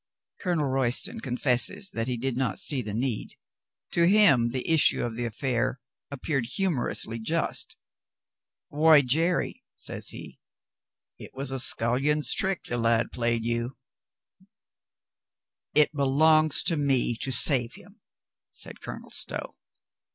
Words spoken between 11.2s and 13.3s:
was a scullion's trick the lad